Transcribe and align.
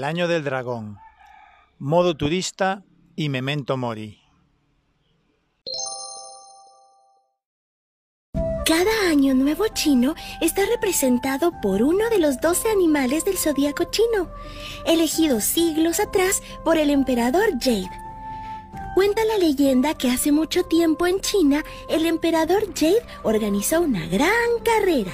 El 0.00 0.04
año 0.04 0.28
del 0.28 0.42
dragón, 0.42 0.96
modo 1.78 2.16
turista 2.16 2.84
y 3.16 3.28
memento 3.28 3.76
mori. 3.76 4.18
Cada 8.64 9.10
año 9.10 9.34
nuevo 9.34 9.66
chino 9.74 10.14
está 10.40 10.64
representado 10.64 11.52
por 11.60 11.82
uno 11.82 12.08
de 12.08 12.18
los 12.18 12.40
doce 12.40 12.70
animales 12.70 13.26
del 13.26 13.36
zodíaco 13.36 13.90
chino, 13.90 14.30
elegidos 14.86 15.44
siglos 15.44 16.00
atrás 16.00 16.42
por 16.64 16.78
el 16.78 16.88
emperador 16.88 17.50
Jade. 17.60 17.90
Cuenta 18.94 19.22
la 19.26 19.36
leyenda 19.36 19.92
que 19.92 20.10
hace 20.10 20.32
mucho 20.32 20.62
tiempo 20.62 21.06
en 21.06 21.20
China 21.20 21.62
el 21.90 22.06
emperador 22.06 22.72
Jade 22.74 23.04
organizó 23.22 23.82
una 23.82 24.06
gran 24.06 24.30
carrera. 24.64 25.12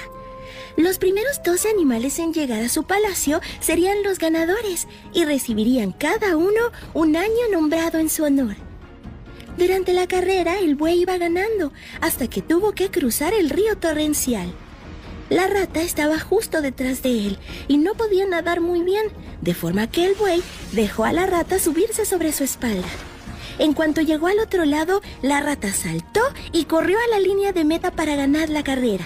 Los 0.75 0.97
primeros 0.97 1.41
12 1.43 1.69
animales 1.69 2.19
en 2.19 2.33
llegar 2.33 2.61
a 2.63 2.69
su 2.69 2.83
palacio 2.83 3.41
serían 3.59 4.03
los 4.03 4.19
ganadores 4.19 4.87
y 5.13 5.25
recibirían 5.25 5.91
cada 5.91 6.37
uno 6.37 6.71
un 6.93 7.15
año 7.15 7.49
nombrado 7.51 7.99
en 7.99 8.09
su 8.09 8.23
honor. 8.23 8.55
Durante 9.57 9.93
la 9.93 10.07
carrera 10.07 10.59
el 10.59 10.75
buey 10.75 11.01
iba 11.01 11.17
ganando 11.17 11.73
hasta 11.99 12.27
que 12.27 12.41
tuvo 12.41 12.73
que 12.73 12.91
cruzar 12.91 13.33
el 13.33 13.49
río 13.49 13.77
torrencial. 13.77 14.53
La 15.29 15.47
rata 15.47 15.81
estaba 15.81 16.19
justo 16.19 16.61
detrás 16.61 17.01
de 17.01 17.27
él 17.27 17.39
y 17.67 17.77
no 17.77 17.95
podía 17.95 18.25
nadar 18.25 18.61
muy 18.61 18.81
bien, 18.81 19.07
de 19.41 19.53
forma 19.53 19.89
que 19.89 20.05
el 20.05 20.15
buey 20.15 20.41
dejó 20.71 21.03
a 21.05 21.11
la 21.11 21.25
rata 21.25 21.59
subirse 21.59 22.05
sobre 22.05 22.31
su 22.31 22.43
espalda. 22.43 22.87
En 23.59 23.73
cuanto 23.73 24.01
llegó 24.01 24.27
al 24.27 24.39
otro 24.39 24.63
lado, 24.65 25.01
la 25.21 25.41
rata 25.41 25.73
saltó 25.73 26.21
y 26.53 26.65
corrió 26.65 26.97
a 26.99 27.07
la 27.09 27.19
línea 27.19 27.51
de 27.51 27.65
meta 27.65 27.91
para 27.91 28.15
ganar 28.15 28.49
la 28.49 28.63
carrera. 28.63 29.05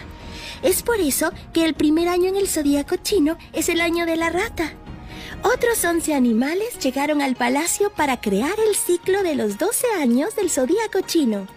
Es 0.64 0.84
por 0.84 1.00
eso 1.00 1.32
que 1.54 1.66
el 1.66 1.74
primer 1.74 2.08
año 2.08 2.30
en 2.30 2.36
el 2.36 2.48
zodíaco 2.48 2.98
chino 2.98 3.38
es 3.54 3.70
el 3.70 3.82
año 3.82 4.06
de 4.06 4.16
la 4.16 4.30
rata. 4.30 4.74
Otros 5.44 5.84
11 5.84 6.14
animales 6.14 6.78
llegaron 6.80 7.22
al 7.22 7.36
palacio 7.36 7.92
para 7.92 8.22
crear 8.22 8.54
el 8.68 8.76
ciclo 8.76 9.24
de 9.24 9.36
los 9.36 9.58
12 9.58 9.88
años 10.00 10.36
del 10.36 10.52
zodíaco 10.52 11.02
chino. 11.02 11.48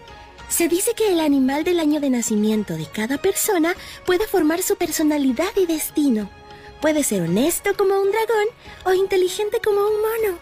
Se 0.49 0.67
dice 0.67 0.93
que 0.95 1.11
el 1.11 1.19
animal 1.19 1.63
del 1.63 1.79
año 1.79 1.99
de 1.99 2.09
nacimiento 2.09 2.75
de 2.75 2.85
cada 2.85 3.17
persona 3.17 3.75
puede 4.05 4.27
formar 4.27 4.61
su 4.63 4.75
personalidad 4.75 5.51
y 5.55 5.65
destino. 5.65 6.29
Puede 6.81 7.03
ser 7.03 7.23
honesto 7.23 7.75
como 7.77 7.99
un 7.99 8.11
dragón 8.11 8.47
o 8.85 8.93
inteligente 8.93 9.59
como 9.63 9.81
un 9.81 10.01
mono. 10.01 10.37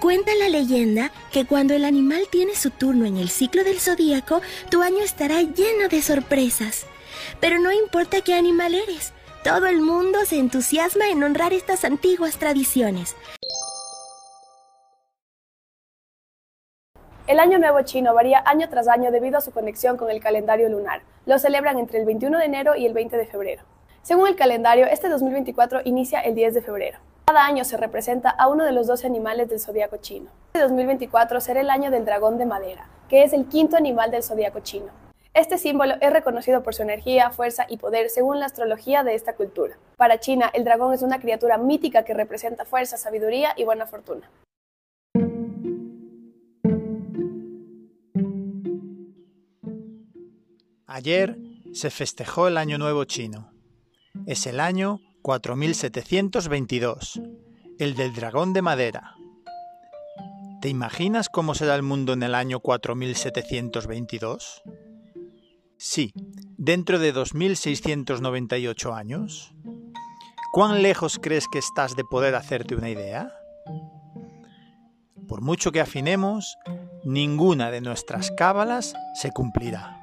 Cuenta 0.00 0.34
la 0.34 0.48
leyenda 0.48 1.12
que 1.32 1.46
cuando 1.46 1.74
el 1.74 1.84
animal 1.84 2.26
tiene 2.30 2.54
su 2.54 2.70
turno 2.70 3.06
en 3.06 3.16
el 3.16 3.30
ciclo 3.30 3.64
del 3.64 3.80
zodíaco, 3.80 4.42
tu 4.70 4.82
año 4.82 5.02
estará 5.02 5.40
lleno 5.40 5.88
de 5.88 6.02
sorpresas. 6.02 6.86
Pero 7.40 7.58
no 7.58 7.72
importa 7.72 8.20
qué 8.20 8.34
animal 8.34 8.74
eres, 8.74 9.12
todo 9.42 9.66
el 9.66 9.80
mundo 9.80 10.24
se 10.24 10.38
entusiasma 10.38 11.10
en 11.10 11.22
honrar 11.22 11.52
estas 11.52 11.84
antiguas 11.84 12.38
tradiciones. 12.38 13.14
El 17.26 17.40
Año 17.40 17.58
Nuevo 17.58 17.80
chino 17.82 18.12
varía 18.12 18.42
año 18.44 18.68
tras 18.68 18.86
año 18.86 19.10
debido 19.10 19.38
a 19.38 19.40
su 19.40 19.50
conexión 19.50 19.96
con 19.96 20.10
el 20.10 20.20
calendario 20.20 20.68
lunar. 20.68 21.02
Lo 21.24 21.38
celebran 21.38 21.78
entre 21.78 21.98
el 21.98 22.04
21 22.04 22.38
de 22.38 22.44
enero 22.44 22.76
y 22.76 22.84
el 22.84 22.92
20 22.92 23.16
de 23.16 23.26
febrero. 23.26 23.62
Según 24.02 24.28
el 24.28 24.36
calendario, 24.36 24.84
este 24.84 25.08
2024 25.08 25.80
inicia 25.84 26.20
el 26.20 26.34
10 26.34 26.52
de 26.52 26.60
febrero. 26.60 26.98
Cada 27.26 27.46
año 27.46 27.64
se 27.64 27.78
representa 27.78 28.28
a 28.28 28.48
uno 28.48 28.64
de 28.64 28.72
los 28.72 28.86
12 28.86 29.06
animales 29.06 29.48
del 29.48 29.58
zodiaco 29.58 29.96
chino. 29.96 30.30
Este 30.52 30.60
2024 30.60 31.40
será 31.40 31.62
el 31.62 31.70
año 31.70 31.90
del 31.90 32.04
dragón 32.04 32.36
de 32.36 32.44
madera, 32.44 32.86
que 33.08 33.22
es 33.22 33.32
el 33.32 33.46
quinto 33.46 33.78
animal 33.78 34.10
del 34.10 34.22
zodiaco 34.22 34.60
chino. 34.60 35.03
Este 35.34 35.58
símbolo 35.58 35.94
es 36.00 36.12
reconocido 36.12 36.62
por 36.62 36.76
su 36.76 36.82
energía, 36.82 37.30
fuerza 37.30 37.66
y 37.68 37.76
poder 37.76 38.08
según 38.08 38.38
la 38.38 38.46
astrología 38.46 39.02
de 39.02 39.16
esta 39.16 39.34
cultura. 39.34 39.76
Para 39.96 40.20
China, 40.20 40.48
el 40.54 40.62
dragón 40.62 40.94
es 40.94 41.02
una 41.02 41.18
criatura 41.18 41.58
mítica 41.58 42.04
que 42.04 42.14
representa 42.14 42.64
fuerza, 42.64 42.96
sabiduría 42.96 43.52
y 43.56 43.64
buena 43.64 43.86
fortuna. 43.86 44.30
Ayer 50.86 51.36
se 51.72 51.90
festejó 51.90 52.46
el 52.46 52.56
Año 52.56 52.78
Nuevo 52.78 53.04
chino. 53.04 53.50
Es 54.26 54.46
el 54.46 54.60
año 54.60 55.00
4722, 55.22 57.20
el 57.80 57.96
del 57.96 58.14
dragón 58.14 58.52
de 58.52 58.62
madera. 58.62 59.16
¿Te 60.60 60.68
imaginas 60.68 61.28
cómo 61.28 61.56
será 61.56 61.74
el 61.74 61.82
mundo 61.82 62.12
en 62.12 62.22
el 62.22 62.36
año 62.36 62.60
4722? 62.60 64.62
Sí, 65.86 66.14
dentro 66.56 66.98
de 66.98 67.12
2698 67.12 68.94
años. 68.94 69.54
¿Cuán 70.50 70.80
lejos 70.80 71.20
crees 71.22 71.46
que 71.46 71.58
estás 71.58 71.94
de 71.94 72.04
poder 72.04 72.36
hacerte 72.36 72.74
una 72.74 72.88
idea? 72.88 73.30
Por 75.28 75.42
mucho 75.42 75.72
que 75.72 75.82
afinemos, 75.82 76.56
ninguna 77.04 77.70
de 77.70 77.82
nuestras 77.82 78.30
cábalas 78.30 78.94
se 79.14 79.30
cumplirá. 79.30 80.00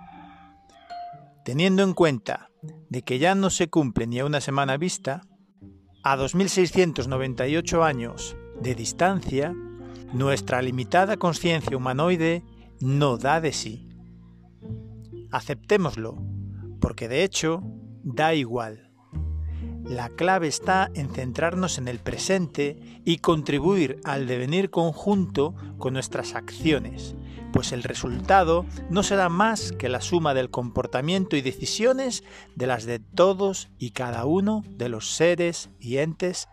Teniendo 1.44 1.82
en 1.82 1.96
cuenta 1.96 2.52
de 2.92 3.02
que 3.02 3.18
ya 3.18 3.34
no 3.34 3.50
se 3.50 3.68
cumple 3.68 4.06
ni 4.06 4.20
a 4.20 4.26
una 4.26 4.40
semana 4.40 4.78
vista, 4.78 5.22
a 6.04 6.16
2698 6.16 7.84
años 7.84 8.38
de 8.62 8.76
distancia, 8.76 9.52
nuestra 10.14 10.62
limitada 10.62 11.18
conciencia 11.18 11.76
humanoide 11.76 12.44
no 12.82 13.18
da 13.18 13.42
de 13.42 13.52
sí. 13.52 13.91
Aceptémoslo, 15.32 16.18
porque 16.80 17.08
de 17.08 17.24
hecho 17.24 17.64
da 18.04 18.34
igual. 18.34 18.92
La 19.84 20.10
clave 20.10 20.48
está 20.48 20.90
en 20.94 21.10
centrarnos 21.10 21.78
en 21.78 21.88
el 21.88 22.00
presente 22.00 23.02
y 23.04 23.18
contribuir 23.18 24.00
al 24.04 24.28
devenir 24.28 24.70
conjunto 24.70 25.56
con 25.78 25.94
nuestras 25.94 26.36
acciones, 26.36 27.16
pues 27.52 27.72
el 27.72 27.84
resultado 27.84 28.66
no 28.90 29.04
será 29.04 29.28
más 29.30 29.72
que 29.72 29.90
la 29.90 30.02
suma 30.02 30.34
del 30.34 30.50
comportamiento 30.50 31.36
y 31.36 31.42
decisiones 31.42 32.24
de 32.56 32.68
las 32.68 32.86
de 32.86 33.00
todos 33.00 33.70
y 33.78 33.92
cada 33.92 34.26
uno 34.26 34.64
de 34.70 34.90
los 34.90 35.12
seres 35.12 35.70
y 35.80 35.98
entes 35.98 36.48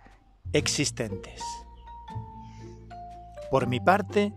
existentes. 0.53 1.43
Por 3.51 3.67
mi 3.67 3.81
parte, 3.81 4.35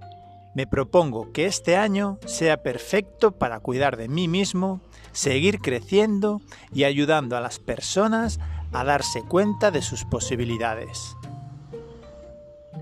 me 0.54 0.68
propongo 0.68 1.32
que 1.32 1.46
este 1.46 1.78
año 1.78 2.20
sea 2.26 2.62
perfecto 2.62 3.32
para 3.32 3.60
cuidar 3.60 3.98
de 3.98 4.08
mí 4.08 4.28
mismo, 4.28 4.82
seguir 5.14 5.60
creciendo 5.60 6.42
y 6.74 6.84
ayudando 6.84 7.38
a 7.38 7.42
las 7.42 7.60
personas 7.60 8.40
a 8.74 8.84
darse 8.84 9.24
cuenta 9.24 9.72
de 9.72 9.82
sus 9.82 10.04
posibilidades. 10.06 11.16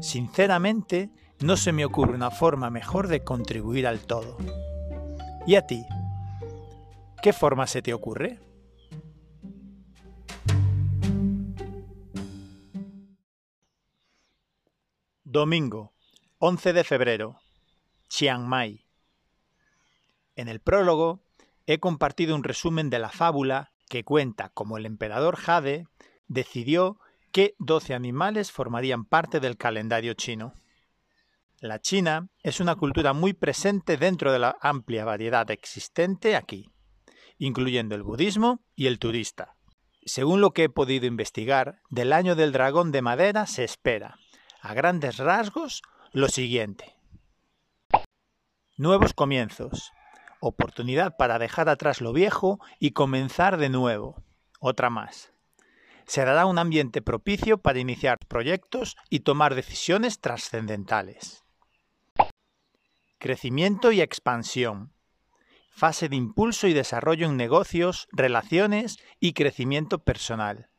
Sinceramente, 0.01 1.09
no 1.41 1.57
se 1.57 1.71
me 1.71 1.85
ocurre 1.85 2.15
una 2.15 2.31
forma 2.31 2.69
mejor 2.69 3.07
de 3.07 3.23
contribuir 3.23 3.87
al 3.87 3.99
todo. 3.99 4.37
¿Y 5.45 5.55
a 5.55 5.65
ti? 5.65 5.85
¿Qué 7.21 7.33
forma 7.33 7.67
se 7.67 7.81
te 7.81 7.93
ocurre? 7.93 8.39
Domingo, 15.23 15.93
11 16.39 16.73
de 16.73 16.83
febrero, 16.83 17.39
Chiang 18.09 18.45
Mai. 18.47 18.85
En 20.35 20.47
el 20.49 20.59
prólogo 20.59 21.21
he 21.65 21.79
compartido 21.79 22.35
un 22.35 22.43
resumen 22.43 22.89
de 22.89 22.99
la 22.99 23.09
fábula 23.09 23.71
que 23.87 24.03
cuenta 24.03 24.49
cómo 24.49 24.77
el 24.77 24.85
emperador 24.85 25.35
Jade 25.35 25.87
decidió 26.27 26.99
que 27.31 27.55
12 27.59 27.93
animales 27.93 28.51
formarían 28.51 29.05
parte 29.05 29.39
del 29.39 29.57
calendario 29.57 30.13
chino. 30.15 30.53
La 31.59 31.79
China 31.79 32.29
es 32.41 32.59
una 32.59 32.75
cultura 32.75 33.13
muy 33.13 33.33
presente 33.33 33.97
dentro 33.97 34.31
de 34.31 34.39
la 34.39 34.57
amplia 34.61 35.05
variedad 35.05 35.49
existente 35.51 36.35
aquí, 36.35 36.71
incluyendo 37.37 37.95
el 37.95 38.03
budismo 38.03 38.63
y 38.75 38.87
el 38.87 38.97
turista. 38.97 39.55
Según 40.05 40.41
lo 40.41 40.51
que 40.51 40.63
he 40.65 40.69
podido 40.69 41.05
investigar, 41.05 41.81
del 41.89 42.13
año 42.13 42.35
del 42.35 42.51
dragón 42.51 42.91
de 42.91 43.01
madera 43.01 43.45
se 43.45 43.63
espera, 43.63 44.17
a 44.61 44.73
grandes 44.73 45.17
rasgos, 45.17 45.83
lo 46.11 46.29
siguiente. 46.29 46.98
Nuevos 48.79 49.13
comienzos. 49.13 49.91
Oportunidad 50.39 51.17
para 51.17 51.37
dejar 51.37 51.67
atrás 51.67 51.99
lo 51.99 52.13
viejo 52.13 52.61
y 52.79 52.91
comenzar 52.91 53.57
de 53.57 53.67
nuevo. 53.67 54.23
Otra 54.61 54.89
más. 54.89 55.33
Se 56.07 56.23
dará 56.23 56.45
un 56.45 56.57
ambiente 56.57 57.01
propicio 57.01 57.57
para 57.57 57.79
iniciar 57.79 58.19
proyectos 58.25 58.95
y 59.09 59.19
tomar 59.19 59.53
decisiones 59.53 60.21
trascendentales. 60.21 61.43
Crecimiento 63.17 63.91
y 63.91 63.99
expansión. 63.99 64.93
Fase 65.71 66.07
de 66.07 66.15
impulso 66.15 66.65
y 66.65 66.71
desarrollo 66.71 67.25
en 67.25 67.35
negocios, 67.35 68.07
relaciones 68.13 68.97
y 69.19 69.33
crecimiento 69.33 70.05
personal. 70.05 70.69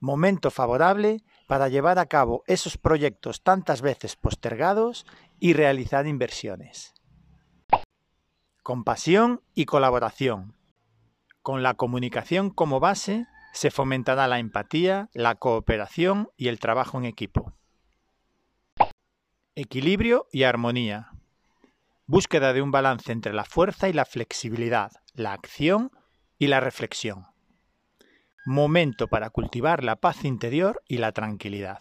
Momento 0.00 0.50
favorable 0.50 1.18
para 1.46 1.68
llevar 1.68 1.98
a 1.98 2.06
cabo 2.06 2.42
esos 2.46 2.78
proyectos 2.78 3.42
tantas 3.42 3.82
veces 3.82 4.16
postergados 4.16 5.04
y 5.38 5.52
realizar 5.52 6.06
inversiones. 6.06 6.94
Compasión 8.68 9.40
y 9.54 9.64
colaboración. 9.64 10.54
Con 11.40 11.62
la 11.62 11.72
comunicación 11.72 12.50
como 12.50 12.80
base 12.80 13.26
se 13.54 13.70
fomentará 13.70 14.28
la 14.28 14.40
empatía, 14.40 15.08
la 15.14 15.36
cooperación 15.36 16.28
y 16.36 16.48
el 16.48 16.58
trabajo 16.58 16.98
en 16.98 17.06
equipo. 17.06 17.54
Equilibrio 19.54 20.26
y 20.32 20.42
armonía. 20.42 21.12
Búsqueda 22.04 22.52
de 22.52 22.60
un 22.60 22.70
balance 22.70 23.10
entre 23.10 23.32
la 23.32 23.46
fuerza 23.46 23.88
y 23.88 23.94
la 23.94 24.04
flexibilidad, 24.04 24.92
la 25.14 25.32
acción 25.32 25.90
y 26.38 26.48
la 26.48 26.60
reflexión. 26.60 27.24
Momento 28.44 29.08
para 29.08 29.30
cultivar 29.30 29.82
la 29.82 29.96
paz 29.96 30.26
interior 30.26 30.82
y 30.86 30.98
la 30.98 31.12
tranquilidad. 31.12 31.78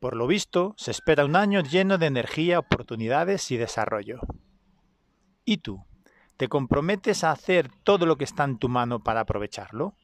Por 0.00 0.16
lo 0.16 0.26
visto, 0.26 0.74
se 0.76 0.90
espera 0.90 1.24
un 1.24 1.36
año 1.36 1.62
lleno 1.62 1.96
de 1.96 2.08
energía, 2.08 2.58
oportunidades 2.58 3.50
y 3.50 3.56
desarrollo. 3.56 4.20
¿Y 5.44 5.58
tú? 5.58 5.84
¿Te 6.36 6.48
comprometes 6.48 7.24
a 7.24 7.32
hacer 7.32 7.70
todo 7.84 8.06
lo 8.06 8.16
que 8.16 8.24
está 8.24 8.44
en 8.44 8.58
tu 8.58 8.68
mano 8.68 9.00
para 9.00 9.20
aprovecharlo? 9.20 9.94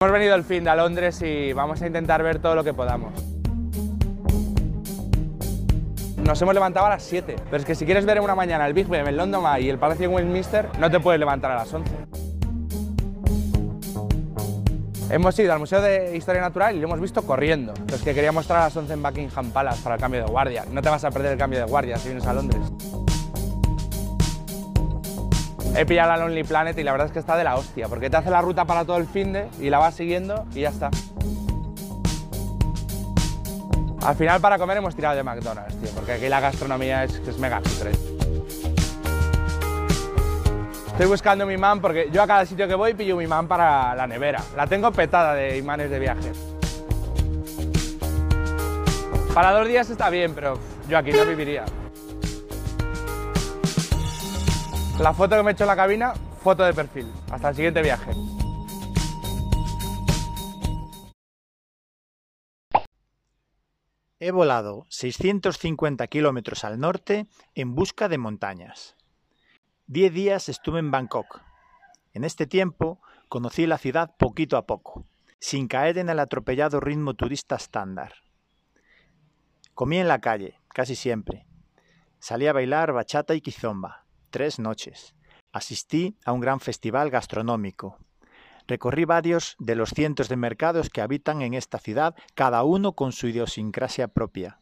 Hemos 0.00 0.12
venido 0.12 0.34
el 0.34 0.44
fin 0.44 0.64
de 0.64 0.70
a 0.70 0.76
Londres 0.76 1.20
y 1.22 1.52
vamos 1.52 1.82
a 1.82 1.86
intentar 1.86 2.22
ver 2.22 2.40
todo 2.40 2.54
lo 2.54 2.62
que 2.62 2.72
podamos. 2.72 3.12
Nos 6.16 6.42
hemos 6.42 6.54
levantado 6.54 6.86
a 6.86 6.90
las 6.90 7.02
7, 7.04 7.36
pero 7.44 7.56
es 7.56 7.64
que 7.64 7.74
si 7.74 7.84
quieres 7.84 8.04
ver 8.04 8.18
en 8.18 8.24
una 8.24 8.34
mañana 8.34 8.66
el 8.66 8.74
Big 8.74 8.86
Ben, 8.86 9.06
el 9.06 9.16
London 9.16 9.44
Eye 9.46 9.66
y 9.66 9.70
el 9.70 9.78
Palacio 9.78 10.08
de 10.08 10.14
Westminster, 10.14 10.68
no 10.78 10.90
te 10.90 11.00
puedes 11.00 11.18
levantar 11.18 11.52
a 11.52 11.56
las 11.56 11.72
11. 11.72 12.27
Hemos 15.10 15.38
ido 15.38 15.54
al 15.54 15.58
Museo 15.58 15.80
de 15.80 16.14
Historia 16.14 16.42
Natural 16.42 16.76
y 16.76 16.80
lo 16.80 16.86
hemos 16.86 17.00
visto 17.00 17.22
corriendo. 17.22 17.72
Los 17.90 18.02
que 18.02 18.12
quería 18.12 18.30
mostrar 18.30 18.60
a 18.60 18.64
las 18.64 18.76
11 18.76 18.92
en 18.92 19.02
Buckingham 19.02 19.50
Palace 19.52 19.80
para 19.82 19.94
el 19.94 20.00
cambio 20.00 20.20
de 20.22 20.30
guardia. 20.30 20.66
No 20.70 20.82
te 20.82 20.90
vas 20.90 21.02
a 21.04 21.10
perder 21.10 21.32
el 21.32 21.38
cambio 21.38 21.60
de 21.60 21.64
guardia 21.64 21.96
si 21.96 22.08
vienes 22.08 22.26
a 22.26 22.34
Londres. 22.34 22.60
He 25.74 25.86
pillado 25.86 26.10
la 26.10 26.18
Lonely 26.18 26.44
Planet 26.44 26.76
y 26.78 26.82
la 26.82 26.92
verdad 26.92 27.06
es 27.06 27.12
que 27.12 27.20
está 27.20 27.36
de 27.36 27.44
la 27.44 27.56
hostia, 27.56 27.88
porque 27.88 28.10
te 28.10 28.18
hace 28.18 28.30
la 28.30 28.42
ruta 28.42 28.66
para 28.66 28.84
todo 28.84 28.98
el 28.98 29.06
fin 29.06 29.32
de 29.32 29.48
y 29.60 29.70
la 29.70 29.78
vas 29.78 29.94
siguiendo 29.94 30.44
y 30.54 30.60
ya 30.60 30.70
está. 30.70 30.90
Al 34.02 34.16
final 34.16 34.40
para 34.40 34.58
comer 34.58 34.76
hemos 34.76 34.94
tirado 34.94 35.16
de 35.16 35.22
McDonald's, 35.22 35.74
tío, 35.80 35.90
porque 35.94 36.12
aquí 36.12 36.28
la 36.28 36.40
gastronomía 36.40 37.04
es, 37.04 37.14
es 37.14 37.38
mega 37.38 37.60
cutre. 37.60 38.17
Estoy 40.98 41.10
buscando 41.12 41.46
mi 41.46 41.54
imán 41.54 41.80
porque 41.80 42.08
yo 42.10 42.20
a 42.20 42.26
cada 42.26 42.44
sitio 42.44 42.66
que 42.66 42.74
voy 42.74 42.92
pillo 42.92 43.16
mi 43.16 43.22
imán 43.22 43.46
para 43.46 43.94
la 43.94 44.08
nevera. 44.08 44.42
La 44.56 44.66
tengo 44.66 44.90
petada 44.90 45.32
de 45.32 45.56
imanes 45.56 45.90
de 45.90 46.00
viaje. 46.00 46.32
Para 49.32 49.52
dos 49.52 49.68
días 49.68 49.88
está 49.90 50.10
bien, 50.10 50.34
pero 50.34 50.58
yo 50.88 50.98
aquí 50.98 51.12
no 51.12 51.24
viviría. 51.24 51.64
La 54.98 55.14
foto 55.14 55.36
que 55.36 55.44
me 55.44 55.50
he 55.50 55.52
hecho 55.52 55.62
en 55.62 55.68
la 55.68 55.76
cabina, 55.76 56.14
foto 56.42 56.64
de 56.64 56.74
perfil. 56.74 57.06
Hasta 57.30 57.50
el 57.50 57.54
siguiente 57.54 57.80
viaje. 57.80 58.10
He 64.18 64.32
volado 64.32 64.86
650 64.88 66.08
kilómetros 66.08 66.64
al 66.64 66.80
norte 66.80 67.28
en 67.54 67.76
busca 67.76 68.08
de 68.08 68.18
montañas. 68.18 68.97
Diez 69.90 70.12
días 70.12 70.50
estuve 70.50 70.80
en 70.80 70.90
Bangkok. 70.90 71.40
En 72.12 72.22
este 72.22 72.46
tiempo 72.46 73.00
conocí 73.30 73.66
la 73.66 73.78
ciudad 73.78 74.14
poquito 74.18 74.58
a 74.58 74.66
poco, 74.66 75.06
sin 75.40 75.66
caer 75.66 75.96
en 75.96 76.10
el 76.10 76.18
atropellado 76.18 76.78
ritmo 76.78 77.14
turista 77.14 77.56
estándar. 77.56 78.12
Comí 79.72 79.96
en 79.96 80.06
la 80.06 80.20
calle, 80.20 80.60
casi 80.74 80.94
siempre. 80.94 81.46
Salí 82.18 82.46
a 82.46 82.52
bailar 82.52 82.92
bachata 82.92 83.34
y 83.34 83.40
kizomba, 83.40 84.04
tres 84.28 84.58
noches. 84.58 85.14
Asistí 85.52 86.18
a 86.26 86.32
un 86.32 86.40
gran 86.40 86.60
festival 86.60 87.08
gastronómico. 87.08 87.96
Recorrí 88.66 89.06
varios 89.06 89.56
de 89.58 89.74
los 89.74 89.88
cientos 89.88 90.28
de 90.28 90.36
mercados 90.36 90.90
que 90.90 91.00
habitan 91.00 91.40
en 91.40 91.54
esta 91.54 91.78
ciudad, 91.78 92.14
cada 92.34 92.62
uno 92.62 92.92
con 92.92 93.12
su 93.12 93.28
idiosincrasia 93.28 94.08
propia. 94.08 94.60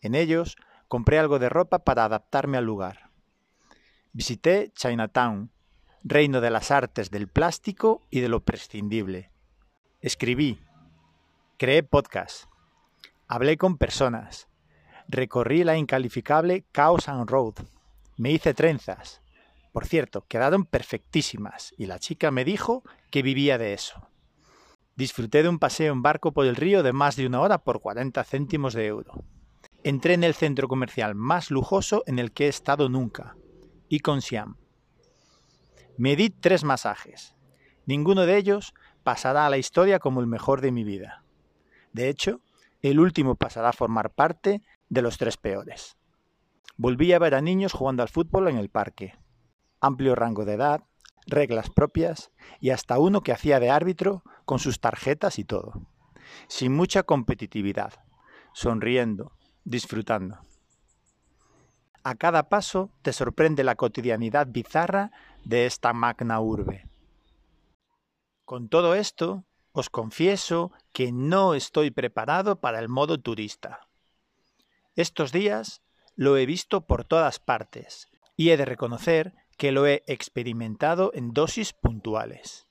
En 0.00 0.14
ellos 0.14 0.56
compré 0.88 1.18
algo 1.18 1.38
de 1.38 1.50
ropa 1.50 1.80
para 1.80 2.06
adaptarme 2.06 2.56
al 2.56 2.64
lugar. 2.64 3.05
Visité 4.16 4.72
Chinatown, 4.74 5.50
reino 6.02 6.40
de 6.40 6.48
las 6.48 6.70
artes 6.70 7.10
del 7.10 7.28
plástico 7.28 8.00
y 8.08 8.20
de 8.20 8.30
lo 8.30 8.40
prescindible. 8.40 9.30
Escribí, 10.00 10.58
creé 11.58 11.82
podcast, 11.82 12.44
hablé 13.28 13.58
con 13.58 13.76
personas, 13.76 14.48
recorrí 15.06 15.64
la 15.64 15.76
incalificable 15.76 16.64
Chaos 16.72 17.10
and 17.10 17.28
Road, 17.28 17.56
me 18.16 18.30
hice 18.32 18.54
trenzas. 18.54 19.20
Por 19.70 19.84
cierto, 19.84 20.24
quedaron 20.26 20.64
perfectísimas 20.64 21.74
y 21.76 21.84
la 21.84 21.98
chica 21.98 22.30
me 22.30 22.46
dijo 22.46 22.84
que 23.10 23.20
vivía 23.20 23.58
de 23.58 23.74
eso. 23.74 24.08
Disfruté 24.94 25.42
de 25.42 25.50
un 25.50 25.58
paseo 25.58 25.92
en 25.92 26.00
barco 26.00 26.32
por 26.32 26.46
el 26.46 26.56
río 26.56 26.82
de 26.82 26.94
más 26.94 27.16
de 27.16 27.26
una 27.26 27.42
hora 27.42 27.58
por 27.58 27.82
40 27.82 28.24
céntimos 28.24 28.72
de 28.72 28.86
euro. 28.86 29.26
Entré 29.84 30.14
en 30.14 30.24
el 30.24 30.32
centro 30.32 30.68
comercial 30.68 31.14
más 31.14 31.50
lujoso 31.50 32.02
en 32.06 32.18
el 32.18 32.32
que 32.32 32.46
he 32.46 32.48
estado 32.48 32.88
nunca, 32.88 33.36
y 33.88 34.00
con 34.00 34.22
Siam. 34.22 34.56
Me 35.96 36.16
di 36.16 36.30
tres 36.30 36.64
masajes. 36.64 37.34
Ninguno 37.86 38.26
de 38.26 38.36
ellos 38.36 38.74
pasará 39.02 39.46
a 39.46 39.50
la 39.50 39.58
historia 39.58 39.98
como 39.98 40.20
el 40.20 40.26
mejor 40.26 40.60
de 40.60 40.72
mi 40.72 40.84
vida. 40.84 41.24
De 41.92 42.08
hecho, 42.08 42.40
el 42.82 43.00
último 43.00 43.36
pasará 43.36 43.70
a 43.70 43.72
formar 43.72 44.10
parte 44.10 44.62
de 44.88 45.02
los 45.02 45.18
tres 45.18 45.36
peores. 45.36 45.96
Volví 46.76 47.12
a 47.12 47.18
ver 47.18 47.34
a 47.34 47.40
niños 47.40 47.72
jugando 47.72 48.02
al 48.02 48.08
fútbol 48.08 48.48
en 48.48 48.58
el 48.58 48.68
parque. 48.68 49.14
Amplio 49.80 50.14
rango 50.14 50.44
de 50.44 50.54
edad, 50.54 50.84
reglas 51.26 51.70
propias 51.70 52.30
y 52.60 52.70
hasta 52.70 52.98
uno 52.98 53.22
que 53.22 53.32
hacía 53.32 53.60
de 53.60 53.70
árbitro 53.70 54.22
con 54.44 54.58
sus 54.58 54.80
tarjetas 54.80 55.38
y 55.38 55.44
todo. 55.44 55.86
Sin 56.48 56.74
mucha 56.74 57.02
competitividad, 57.02 57.94
sonriendo, 58.52 59.32
disfrutando. 59.64 60.45
A 62.08 62.14
cada 62.14 62.48
paso 62.48 62.92
te 63.02 63.12
sorprende 63.12 63.64
la 63.64 63.74
cotidianidad 63.74 64.46
bizarra 64.48 65.10
de 65.42 65.66
esta 65.66 65.92
magna 65.92 66.38
urbe. 66.38 66.86
Con 68.44 68.68
todo 68.68 68.94
esto, 68.94 69.44
os 69.72 69.90
confieso 69.90 70.70
que 70.92 71.10
no 71.10 71.54
estoy 71.54 71.90
preparado 71.90 72.60
para 72.60 72.78
el 72.78 72.88
modo 72.88 73.18
turista. 73.18 73.88
Estos 74.94 75.32
días 75.32 75.82
lo 76.14 76.36
he 76.36 76.46
visto 76.46 76.86
por 76.86 77.04
todas 77.04 77.40
partes 77.40 78.08
y 78.36 78.50
he 78.50 78.56
de 78.56 78.66
reconocer 78.66 79.34
que 79.58 79.72
lo 79.72 79.84
he 79.84 80.04
experimentado 80.06 81.10
en 81.12 81.32
dosis 81.32 81.72
puntuales. 81.72 82.68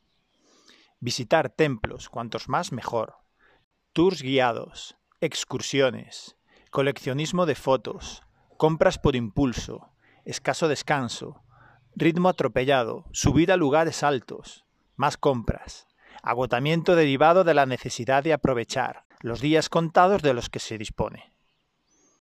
Visitar 1.02 1.50
templos, 1.50 2.08
cuantos 2.08 2.48
más 2.48 2.72
mejor, 2.72 3.18
tours 3.92 4.22
guiados, 4.22 4.96
excursiones, 5.20 6.38
coleccionismo 6.72 7.46
de 7.46 7.56
fotos, 7.56 8.25
compras 8.58 8.98
por 8.98 9.16
impulso, 9.16 9.90
escaso 10.24 10.68
descanso, 10.68 11.44
ritmo 11.96 12.30
atropellado, 12.30 13.06
subir 13.12 13.52
a 13.52 13.58
lugares 13.58 14.04
altos, 14.04 14.66
más 14.96 15.18
compras, 15.18 15.88
agotamiento 16.24 16.96
derivado 16.96 17.44
de 17.44 17.54
la 17.54 17.66
necesidad 17.66 18.24
de 18.24 18.34
aprovechar 18.34 19.06
los 19.22 19.42
días 19.42 19.70
contados 19.70 20.22
de 20.22 20.34
los 20.34 20.50
que 20.50 20.60
se 20.60 20.78
dispone. 20.78 21.34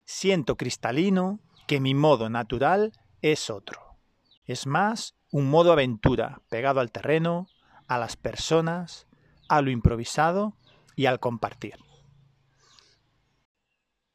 Siento 0.04 0.56
cristalino 0.56 1.40
que 1.66 1.80
mi 1.80 1.94
modo 1.94 2.28
natural 2.28 2.92
es 3.22 3.50
otro. 3.50 3.96
Es 4.44 4.66
más 4.66 5.14
un 5.30 5.48
modo 5.48 5.72
aventura 5.72 6.42
pegado 6.48 6.80
al 6.80 6.90
terreno, 6.90 7.46
a 7.86 7.98
las 7.98 8.16
personas, 8.16 9.06
a 9.48 9.62
lo 9.62 9.70
improvisado 9.70 10.56
y 10.96 11.06
al 11.06 11.20
compartir. 11.20 11.76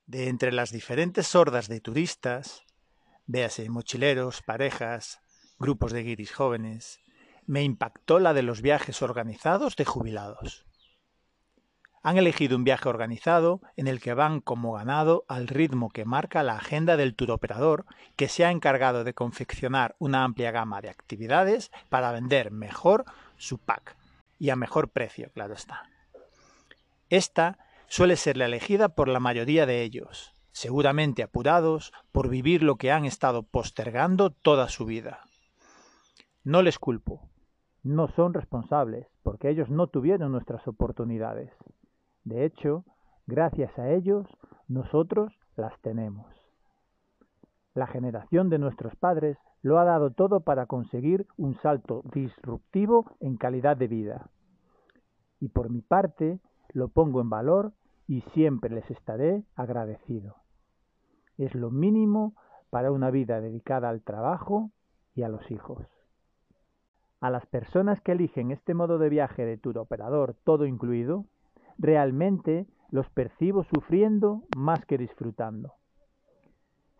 De 0.07 0.29
entre 0.29 0.53
las 0.53 0.71
diferentes 0.71 1.35
hordas 1.35 1.67
de 1.67 1.81
turistas, 1.81 2.63
véase 3.25 3.69
mochileros, 3.69 4.41
parejas, 4.41 5.19
grupos 5.59 5.91
de 5.91 6.03
guiris 6.03 6.31
jóvenes, 6.31 7.01
me 7.45 7.63
impactó 7.63 8.17
la 8.17 8.33
de 8.33 8.41
los 8.41 8.61
viajes 8.61 9.01
organizados 9.01 9.75
de 9.75 9.83
jubilados. 9.83 10.65
Han 12.03 12.17
elegido 12.17 12.55
un 12.55 12.63
viaje 12.63 12.87
organizado 12.87 13.59
en 13.75 13.87
el 13.87 13.99
que 13.99 14.13
van 14.13 14.39
como 14.39 14.71
ganado 14.71 15.25
al 15.27 15.49
ritmo 15.49 15.89
que 15.89 16.05
marca 16.05 16.41
la 16.41 16.55
agenda 16.55 16.95
del 16.95 17.13
turoperador 17.13 17.85
que 18.15 18.29
se 18.29 18.45
ha 18.45 18.51
encargado 18.51 19.03
de 19.03 19.13
confeccionar 19.13 19.97
una 19.99 20.23
amplia 20.23 20.51
gama 20.51 20.79
de 20.79 20.89
actividades 20.89 21.69
para 21.89 22.13
vender 22.13 22.51
mejor 22.51 23.03
su 23.35 23.57
pack 23.57 23.97
y 24.39 24.51
a 24.51 24.55
mejor 24.55 24.87
precio, 24.87 25.31
claro 25.33 25.53
está. 25.53 25.83
Esta 27.09 27.59
suele 27.87 28.15
ser 28.15 28.37
la 28.37 28.45
elegida 28.45 28.89
por 28.89 29.07
la 29.07 29.19
mayoría 29.19 29.65
de 29.65 29.83
ellos, 29.83 30.35
seguramente 30.51 31.23
apurados 31.23 31.91
por 32.11 32.29
vivir 32.29 32.63
lo 32.63 32.75
que 32.75 32.91
han 32.91 33.05
estado 33.05 33.43
postergando 33.43 34.29
toda 34.29 34.69
su 34.69 34.85
vida. 34.85 35.21
No 36.43 36.61
les 36.61 36.79
culpo, 36.79 37.29
no 37.83 38.09
son 38.09 38.33
responsables, 38.33 39.07
porque 39.23 39.49
ellos 39.49 39.69
no 39.69 39.87
tuvieron 39.87 40.31
nuestras 40.31 40.67
oportunidades. 40.67 41.51
De 42.23 42.43
hecho, 42.43 42.83
gracias 43.27 43.77
a 43.79 43.91
ellos, 43.91 44.27
nosotros 44.67 45.33
las 45.55 45.79
tenemos. 45.81 46.25
La 47.73 47.87
generación 47.87 48.49
de 48.49 48.59
nuestros 48.59 48.95
padres 48.95 49.37
lo 49.61 49.79
ha 49.79 49.85
dado 49.85 50.11
todo 50.11 50.41
para 50.41 50.65
conseguir 50.65 51.27
un 51.37 51.59
salto 51.61 52.01
disruptivo 52.13 53.15
en 53.19 53.37
calidad 53.37 53.77
de 53.77 53.87
vida. 53.87 54.29
y 55.39 55.49
por 55.49 55.69
mi 55.69 55.81
parte 55.81 56.39
lo 56.73 56.89
pongo 56.89 57.21
en 57.21 57.29
valor 57.29 57.73
y 58.07 58.21
siempre 58.33 58.69
les 58.69 58.89
estaré 58.89 59.43
agradecido. 59.55 60.35
Es 61.37 61.53
lo 61.55 61.69
mínimo 61.71 62.33
para 62.69 62.91
una 62.91 63.11
vida 63.11 63.41
dedicada 63.41 63.89
al 63.89 64.01
trabajo 64.01 64.71
y 65.15 65.23
a 65.23 65.29
los 65.29 65.49
hijos. 65.51 65.85
A 67.19 67.29
las 67.29 67.45
personas 67.47 67.99
que 68.01 68.11
eligen 68.11 68.51
este 68.51 68.73
modo 68.73 68.97
de 68.97 69.09
viaje 69.09 69.45
de 69.45 69.57
tour 69.57 69.79
operador 69.79 70.35
todo 70.43 70.65
incluido, 70.65 71.25
realmente 71.77 72.67
los 72.89 73.09
percibo 73.09 73.63
sufriendo 73.63 74.43
más 74.55 74.85
que 74.85 74.97
disfrutando. 74.97 75.73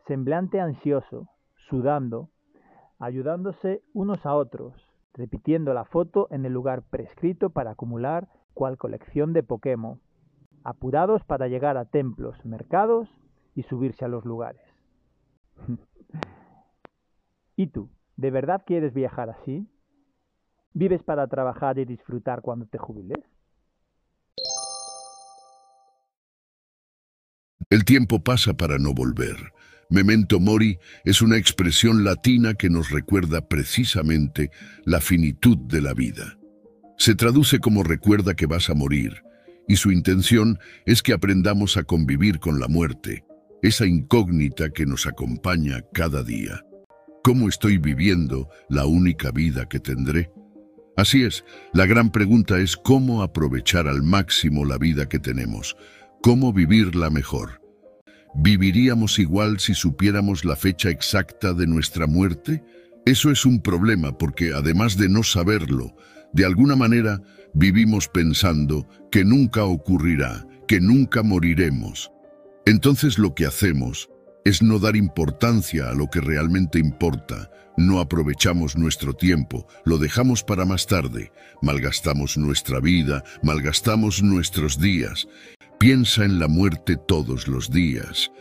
Semblante 0.08 0.60
ansioso, 0.60 1.30
sudando, 1.70 2.30
ayudándose 3.00 3.82
unos 3.94 4.26
a 4.26 4.36
otros, 4.36 4.74
repitiendo 5.14 5.74
la 5.74 5.86
foto 5.86 6.28
en 6.32 6.46
el 6.46 6.54
lugar 6.54 6.84
prescrito 6.84 7.50
para 7.50 7.72
acumular 7.72 8.28
cual 8.58 8.76
colección 8.76 9.34
de 9.34 9.44
Pokémon, 9.44 10.02
apurados 10.64 11.24
para 11.24 11.48
llegar 11.48 11.78
a 11.78 11.86
templos, 11.86 12.36
mercados 12.44 13.08
y 13.54 13.62
subirse 13.64 14.04
a 14.04 14.08
los 14.08 14.26
lugares. 14.26 14.62
¿Y 17.56 17.68
tú? 17.68 17.92
¿De 18.16 18.32
verdad 18.32 18.64
quieres 18.66 18.96
viajar 18.96 19.30
así? 19.30 19.70
¿Vives 20.74 21.04
para 21.04 21.28
trabajar 21.28 21.78
y 21.78 21.86
disfrutar 21.86 22.42
cuando 22.42 22.66
te 22.66 22.80
jubiles? 22.80 23.24
El 27.70 27.86
tiempo 27.86 28.24
pasa 28.24 28.56
para 28.56 28.80
no 28.80 28.94
volver. 28.94 29.36
Memento 29.92 30.40
mori 30.40 30.80
es 31.06 31.22
una 31.22 31.38
expresión 31.38 32.04
latina 32.04 32.56
que 32.56 32.70
nos 32.70 32.90
recuerda 32.90 33.48
precisamente 33.48 34.50
la 34.84 35.00
finitud 35.00 35.58
de 35.58 35.82
la 35.82 35.94
vida. 35.94 36.37
Se 36.98 37.13
traduce 37.13 37.60
como 37.60 37.84
recuerda 37.84 38.34
que 38.36 38.48
vas 38.48 38.70
a 38.70 38.74
morir, 38.74 39.24
y 39.68 39.75
su 39.75 39.92
intención 39.92 40.60
es 40.86 41.04
que 41.04 41.13
aprendamos 41.13 41.77
a 41.77 41.84
convivir 41.84 42.39
con 42.39 42.60
la 42.60 42.68
muerte, 42.68 43.24
esa 43.62 43.86
incógnita 43.86 44.72
que 44.72 44.86
nos 44.86 45.06
acompaña 45.06 45.84
cada 45.94 46.24
día. 46.24 46.63
¿Cómo 47.24 47.50
estoy 47.50 47.77
viviendo 47.77 48.50
la 48.68 48.86
única 48.86 49.32
vida 49.32 49.68
que 49.68 49.80
tendré? 49.80 50.32
Así 50.96 51.24
es, 51.24 51.46
la 51.74 51.86
gran 51.86 52.12
pregunta 52.12 52.58
es 52.60 52.75
cómo 52.75 53.22
aprovechar 53.22 53.88
al 53.88 54.01
máximo 54.01 54.66
la 54.66 54.80
vida 54.80 55.08
que 55.08 55.20
tenemos, 55.20 55.77
cómo 56.24 56.51
vivirla 56.51 57.12
mejor. 57.12 57.62
¿Viviríamos 58.34 59.20
igual 59.20 59.60
si 59.60 59.75
supiéramos 59.75 60.46
la 60.46 60.56
fecha 60.56 60.89
exacta 60.89 61.54
de 61.54 61.68
nuestra 61.68 62.08
muerte? 62.08 62.63
Eso 63.06 63.30
es 63.30 63.46
un 63.46 63.62
problema 63.62 64.18
porque 64.18 64.54
además 64.54 64.98
de 64.98 65.10
no 65.10 65.22
saberlo, 65.24 65.96
de 66.34 66.46
alguna 66.46 66.75
manera 66.75 67.22
vivimos 67.53 68.07
pensando 68.07 68.88
que 69.12 69.24
nunca 69.24 69.63
ocurrirá, 69.63 70.46
que 70.67 70.79
nunca 70.79 71.24
moriremos. 71.24 72.12
Entonces 72.65 73.17
lo 73.17 73.34
que 73.34 73.46
hacemos 73.46 74.10
es 74.46 74.62
no 74.62 74.79
dar 74.79 74.96
importancia 74.96 75.89
a 75.89 75.93
lo 75.93 76.07
que 76.10 76.22
realmente 76.22 76.79
importa, 76.79 77.50
no 77.77 78.00
aprovechamos 78.00 78.75
nuestro 78.75 79.13
tiempo, 79.13 79.67
lo 79.86 79.98
dejamos 79.98 80.43
para 80.43 80.65
más 80.65 80.88
tarde, 80.88 81.31
malgastamos 81.62 82.38
nuestra 82.38 82.79
vida, 82.79 83.24
malgastamos 83.43 84.24
nuestros 84.24 84.79
días. 84.79 85.27
Piensa 85.79 86.25
en 86.25 86.39
la 86.39 86.48
muerte 86.48 86.98
todos 86.98 87.48
los 87.48 87.69
días. 87.69 88.31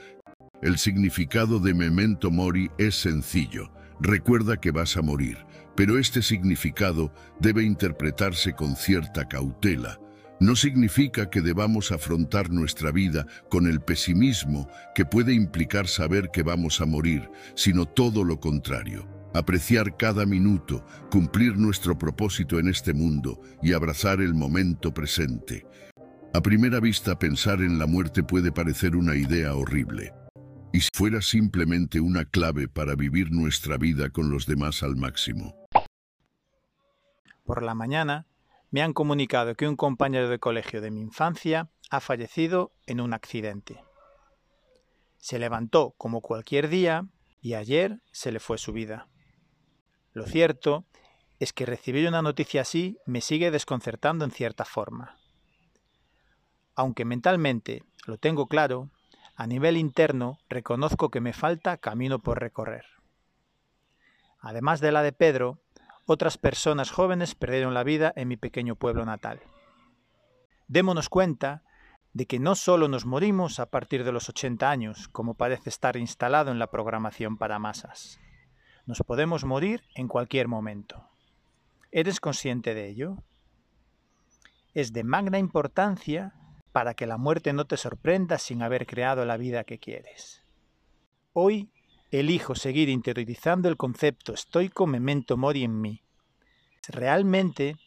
El 0.62 0.78
significado 0.78 1.58
de 1.58 1.74
memento 1.74 2.30
mori 2.30 2.70
es 2.78 2.94
sencillo, 2.94 3.70
recuerda 4.00 4.56
que 4.58 4.70
vas 4.70 4.96
a 4.96 5.02
morir, 5.02 5.38
pero 5.74 5.98
este 5.98 6.22
significado 6.22 7.12
debe 7.40 7.62
interpretarse 7.64 8.54
con 8.54 8.76
cierta 8.76 9.26
cautela, 9.28 9.98
no 10.38 10.54
significa 10.54 11.30
que 11.30 11.40
debamos 11.40 11.92
afrontar 11.92 12.50
nuestra 12.50 12.92
vida 12.92 13.26
con 13.48 13.66
el 13.66 13.80
pesimismo 13.80 14.68
que 14.94 15.06
puede 15.06 15.32
implicar 15.32 15.86
saber 15.88 16.30
que 16.30 16.42
vamos 16.42 16.80
a 16.80 16.86
morir, 16.86 17.30
sino 17.54 17.86
todo 17.86 18.22
lo 18.22 18.38
contrario. 18.38 19.08
Apreciar 19.32 19.96
cada 19.96 20.26
minuto, 20.26 20.84
cumplir 21.10 21.56
nuestro 21.56 21.96
propósito 21.98 22.58
en 22.58 22.68
este 22.68 22.92
mundo 22.92 23.40
y 23.62 23.72
abrazar 23.72 24.20
el 24.20 24.34
momento 24.34 24.92
presente. 24.92 25.66
A 26.34 26.42
primera 26.42 26.80
vista 26.80 27.18
pensar 27.18 27.60
en 27.62 27.78
la 27.78 27.86
muerte 27.86 28.22
puede 28.22 28.52
parecer 28.52 28.94
una 28.94 29.16
idea 29.16 29.54
horrible. 29.54 30.12
Y 30.76 30.82
si 30.82 30.90
fuera 30.92 31.22
simplemente 31.22 32.00
una 32.00 32.26
clave 32.26 32.68
para 32.68 32.96
vivir 32.96 33.32
nuestra 33.32 33.78
vida 33.78 34.10
con 34.10 34.28
los 34.28 34.44
demás 34.44 34.82
al 34.82 34.94
máximo. 34.94 35.56
Por 37.46 37.62
la 37.62 37.74
mañana, 37.74 38.26
me 38.70 38.82
han 38.82 38.92
comunicado 38.92 39.54
que 39.54 39.66
un 39.66 39.76
compañero 39.76 40.28
de 40.28 40.38
colegio 40.38 40.82
de 40.82 40.90
mi 40.90 41.00
infancia 41.00 41.70
ha 41.88 42.00
fallecido 42.00 42.74
en 42.84 43.00
un 43.00 43.14
accidente. 43.14 43.82
Se 45.16 45.38
levantó 45.38 45.94
como 45.96 46.20
cualquier 46.20 46.68
día 46.68 47.06
y 47.40 47.54
ayer 47.54 48.02
se 48.12 48.30
le 48.30 48.38
fue 48.38 48.58
su 48.58 48.74
vida. 48.74 49.08
Lo 50.12 50.26
cierto 50.26 50.84
es 51.38 51.54
que 51.54 51.64
recibir 51.64 52.06
una 52.06 52.20
noticia 52.20 52.60
así 52.60 52.98
me 53.06 53.22
sigue 53.22 53.50
desconcertando 53.50 54.26
en 54.26 54.30
cierta 54.30 54.66
forma. 54.66 55.16
Aunque 56.74 57.06
mentalmente 57.06 57.82
lo 58.06 58.18
tengo 58.18 58.46
claro, 58.46 58.90
a 59.36 59.46
nivel 59.46 59.76
interno 59.76 60.38
reconozco 60.48 61.10
que 61.10 61.20
me 61.20 61.34
falta 61.34 61.76
camino 61.76 62.20
por 62.20 62.40
recorrer. 62.40 62.86
Además 64.40 64.80
de 64.80 64.92
la 64.92 65.02
de 65.02 65.12
Pedro, 65.12 65.58
otras 66.06 66.38
personas 66.38 66.90
jóvenes 66.90 67.34
perdieron 67.34 67.74
la 67.74 67.84
vida 67.84 68.12
en 68.16 68.28
mi 68.28 68.36
pequeño 68.36 68.76
pueblo 68.76 69.04
natal. 69.04 69.40
Démonos 70.68 71.08
cuenta 71.08 71.62
de 72.14 72.26
que 72.26 72.38
no 72.38 72.54
solo 72.54 72.88
nos 72.88 73.04
morimos 73.04 73.60
a 73.60 73.66
partir 73.66 74.02
de 74.02 74.12
los 74.12 74.28
80 74.30 74.70
años, 74.70 75.08
como 75.08 75.34
parece 75.34 75.68
estar 75.68 75.98
instalado 75.98 76.50
en 76.50 76.58
la 76.58 76.70
programación 76.70 77.36
para 77.36 77.58
masas. 77.58 78.18
Nos 78.86 79.02
podemos 79.02 79.44
morir 79.44 79.82
en 79.94 80.08
cualquier 80.08 80.48
momento. 80.48 81.08
¿Eres 81.92 82.20
consciente 82.20 82.72
de 82.72 82.88
ello? 82.88 83.18
Es 84.72 84.92
de 84.92 85.04
magna 85.04 85.38
importancia 85.38 86.32
para 86.76 86.92
que 86.92 87.06
la 87.06 87.16
muerte 87.16 87.54
no 87.54 87.64
te 87.64 87.78
sorprenda 87.78 88.36
sin 88.36 88.60
haber 88.60 88.86
creado 88.86 89.24
la 89.24 89.38
vida 89.38 89.64
que 89.64 89.78
quieres. 89.78 90.42
Hoy 91.32 91.70
elijo 92.10 92.54
seguir 92.54 92.90
interiorizando 92.90 93.70
el 93.70 93.78
concepto 93.78 94.34
estoico 94.34 94.86
memento 94.86 95.38
mori 95.38 95.64
en 95.64 95.80
mí. 95.80 96.02
Realmente 96.88 97.78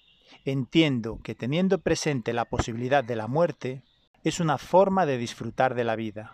entiendo 0.44 1.20
que 1.24 1.36
teniendo 1.36 1.82
presente 1.82 2.34
la 2.34 2.46
posibilidad 2.46 3.04
de 3.04 3.16
la 3.16 3.28
muerte 3.28 3.84
es 4.24 4.40
una 4.40 4.58
forma 4.58 5.06
de 5.06 5.20
disfrutar 5.20 5.76
de 5.76 5.84
la 5.84 5.96
vida. 5.96 6.34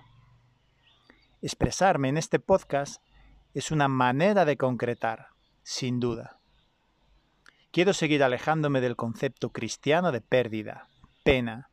Expresarme 1.41 2.07
en 2.07 2.15
este 2.15 2.39
podcast 2.39 3.03
es 3.53 3.69
una 3.69 3.89
manera 3.89 4.45
de 4.45 4.55
concretar, 4.55 5.27
sin 5.61 5.99
duda. 5.99 6.39
Quiero 7.71 7.91
seguir 7.91 8.23
alejándome 8.23 8.79
del 8.79 8.95
concepto 8.95 9.49
cristiano 9.49 10.13
de 10.13 10.21
pérdida, 10.21 10.87
pena, 11.25 11.69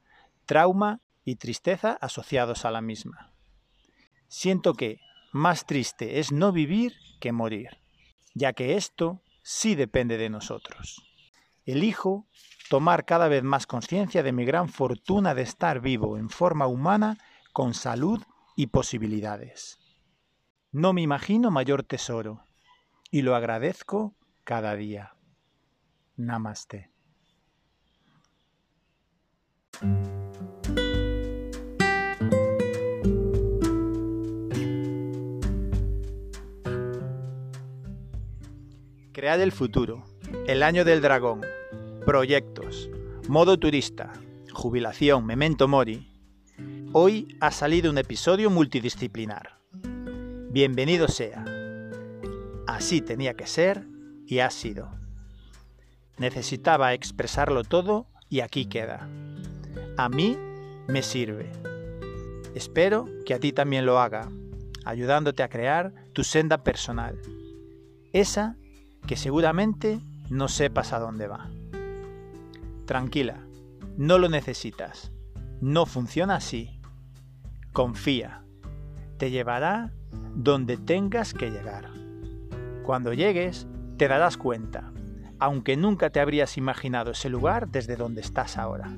trauma 0.53 1.01
y 1.25 1.37
tristeza 1.37 1.97
asociados 2.03 2.67
a 2.67 2.71
la 2.71 2.83
misma. 2.83 3.33
Siento 4.29 4.75
que, 4.75 5.01
más 5.33 5.65
triste 5.65 6.19
es 6.19 6.31
no 6.31 6.53
vivir 6.53 6.93
que 7.21 7.33
morir, 7.33 7.79
ya 8.35 8.53
que 8.53 8.77
esto 8.77 9.23
sí 9.43 9.75
depende 9.77 10.19
de 10.19 10.29
nosotros. 10.29 11.09
Elijo 11.65 12.27
tomar 12.69 13.07
cada 13.07 13.29
vez 13.29 13.43
más 13.43 13.67
conciencia 13.67 14.23
de 14.23 14.33
mi 14.33 14.45
gran 14.45 14.69
fortuna 14.69 15.35
de 15.35 15.41
estar 15.41 15.81
vivo 15.81 16.19
en 16.19 16.29
forma 16.29 16.67
humana 16.67 17.17
con 17.55 17.73
salud 17.73 18.23
y 18.55 18.67
posibilidades. 18.67 19.79
No 20.71 20.93
me 20.93 21.01
imagino 21.01 21.51
mayor 21.51 21.83
tesoro 21.83 22.47
y 23.11 23.23
lo 23.23 23.35
agradezco 23.37 24.15
cada 24.45 24.77
día. 24.77 25.17
Namaste. 26.19 26.92
Crear 39.23 39.39
el 39.39 39.53
futuro. 39.53 40.03
El 40.49 40.65
año 40.65 40.85
del 40.85 41.01
dragón. 41.01 41.43
Proyectos. 42.05 42.91
Modo 43.29 43.57
turista. 43.57 44.13
Jubilación. 44.53 45.25
Memento 45.25 45.69
mori. 45.69 46.11
Hoy 46.93 47.29
ha 47.39 47.53
salido 47.53 47.89
un 47.93 47.99
episodio 47.99 48.51
multidisciplinar. 48.51 49.61
Bienvenido 50.51 51.07
sea. 51.07 51.45
Así 52.67 53.01
tenía 53.01 53.35
que 53.35 53.47
ser 53.47 53.87
y 54.27 54.41
ha 54.41 54.51
sido. 54.51 54.91
Necesitaba 56.19 56.93
expresarlo 56.93 57.63
todo 57.63 58.09
y 58.29 58.41
aquí 58.41 58.67
queda. 58.67 59.09
A 59.99 60.09
mí 60.09 60.37
me 60.89 61.03
sirve. 61.03 61.53
Espero 62.57 63.07
que 63.25 63.35
a 63.35 63.39
ti 63.39 63.53
también 63.53 63.87
lo 63.87 64.01
haga, 64.01 64.29
ayudándote 64.85 65.45
a 65.45 65.49
crear 65.49 65.95
tu 66.13 66.25
senda 66.25 66.65
personal. 66.65 67.23
Esa 68.13 68.57
que 69.07 69.17
seguramente 69.17 70.01
no 70.31 70.49
sepas 70.49 70.93
a 70.93 70.99
dónde 70.99 71.27
va. 71.27 71.51
Tranquila, 72.87 73.47
No 73.97 74.19
lo 74.19 74.29
necesitas. 74.29 75.13
No 75.61 75.85
funciona 75.85 76.37
así. 76.37 76.81
Confía. 77.73 78.43
Te 79.19 79.31
llevará 79.31 79.93
donde 80.35 80.77
tengas 80.77 81.35
que 81.35 81.51
llegar. 81.51 81.91
Cuando 82.85 83.13
llegues, 83.13 83.67
te 83.99 84.09
darás 84.09 84.37
cuenta, 84.37 84.93
aunque 85.39 85.77
nunca 85.77 86.11
te 86.11 86.21
habrías 86.21 86.57
imaginado 86.57 87.11
ese 87.13 87.29
lugar 87.29 87.69
desde 87.69 87.97
donde 87.97 88.23
estás 88.23 88.57
ahora. 88.57 88.91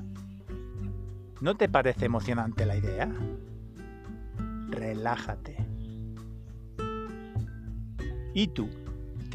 ¿No 1.41 1.55
te 1.55 1.69
parece 1.69 2.05
emocionante 2.05 2.65
la 2.65 2.77
idea? 2.77 3.11
Relájate. 4.69 5.57
¿Y 8.33 8.47
tú? 8.47 8.69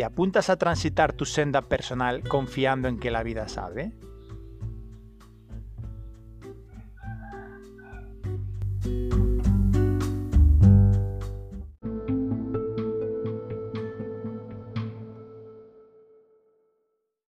¿Te 0.00 0.06
apuntas 0.06 0.48
a 0.48 0.56
transitar 0.56 1.12
tu 1.12 1.26
senda 1.26 1.68
personal 1.68 2.26
confiando 2.26 2.88
en 2.88 2.98
que 2.98 3.10
la 3.10 3.22
vida 3.22 3.48
sabe? 3.48 3.92